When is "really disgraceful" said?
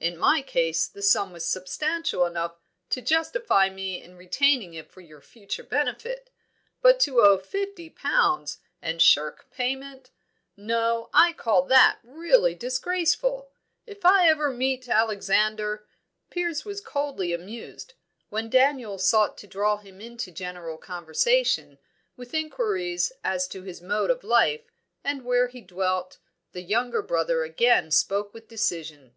12.02-13.52